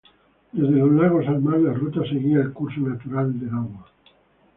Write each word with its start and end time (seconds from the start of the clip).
Desde 0.51 0.77
los 0.77 0.93
lagos 0.93 1.27
al 1.27 1.43
mar 1.43 1.59
la 1.59 1.73
ruta 1.73 2.01
seguía 2.09 2.39
el 2.39 2.53
curso 2.53 2.79
natural 2.81 3.39
del 3.39 3.49
agua. 3.49 3.85